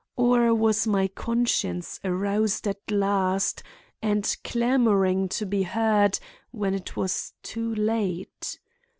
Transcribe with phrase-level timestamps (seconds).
[0.15, 3.61] Or was my conscience aroused at last
[4.01, 6.17] and clamoring to be heard
[6.49, 8.59] when it was too late?